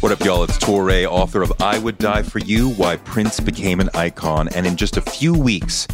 [0.00, 0.44] What up, y'all?
[0.44, 4.48] It's Touré, author of I Would Die for You Why Prince Became an Icon.
[4.48, 5.88] And in just a few weeks,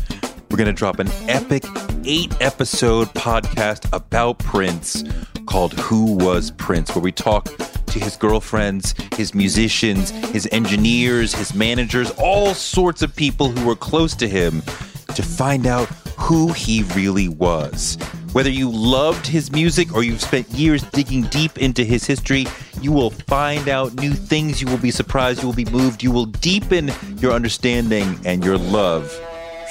[0.50, 1.64] we're going to drop an epic
[2.04, 5.04] eight episode podcast about Prince
[5.46, 11.54] called Who Was Prince, where we talk to his girlfriends, his musicians, his engineers, his
[11.54, 14.62] managers, all sorts of people who were close to him
[15.14, 15.88] to find out
[16.18, 17.96] who he really was.
[18.32, 22.46] Whether you loved his music or you've spent years digging deep into his history,
[22.80, 24.62] you will find out new things.
[24.62, 25.42] You will be surprised.
[25.42, 26.02] You will be moved.
[26.02, 29.12] You will deepen your understanding and your love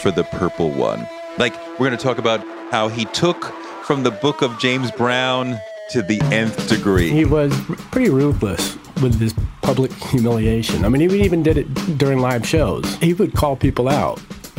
[0.03, 1.07] for the Purple One.
[1.39, 3.45] Like, we're going to talk about how he took
[3.83, 5.59] from the book of James Brown
[5.89, 7.09] to the nth degree.
[7.09, 7.51] He was
[7.89, 10.85] pretty ruthless with his public humiliation.
[10.85, 12.85] I mean, he even did it during live shows.
[12.97, 14.21] He would call people out.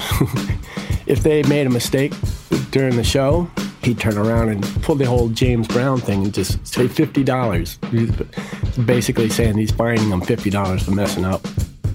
[1.06, 2.12] if they made a mistake
[2.72, 3.48] during the show,
[3.84, 8.86] he'd turn around and pull the whole James Brown thing and just say $50.
[8.86, 11.46] Basically saying he's fining them $50 for messing up.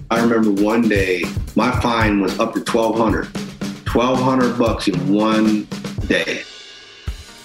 [0.10, 1.24] I remember one day
[1.56, 3.26] my fine was up to 1200
[3.94, 5.68] 1200 bucks in one
[6.08, 6.44] day.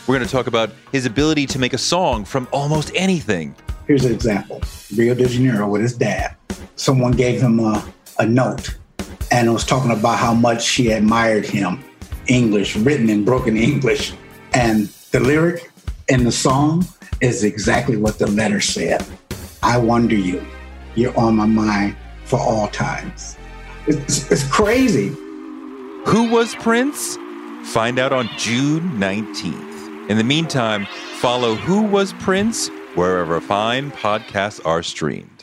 [0.06, 3.54] We're going to talk about his ability to make a song from almost anything.
[3.86, 4.60] Here's an example
[4.96, 6.36] Rio de Janeiro with his dad.
[6.76, 7.84] Someone gave him a,
[8.18, 8.76] a note
[9.32, 11.82] and it was talking about how much she admired him,
[12.26, 14.12] English, written in broken English.
[14.54, 15.70] And the lyric
[16.08, 16.86] in the song
[17.20, 19.04] is exactly what the letter said.
[19.62, 20.44] I wonder you.
[20.94, 23.36] You're on my mind for all times.
[23.86, 25.08] It's, it's crazy.
[26.06, 27.16] Who was Prince?
[27.72, 30.10] Find out on June 19th.
[30.10, 30.86] In the meantime,
[31.20, 35.41] follow Who Was Prince wherever fine podcasts are streamed.